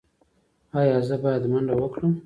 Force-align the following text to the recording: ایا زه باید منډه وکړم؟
ایا 0.79 0.97
زه 1.07 1.15
باید 1.23 1.43
منډه 1.51 1.73
وکړم؟ 1.77 2.13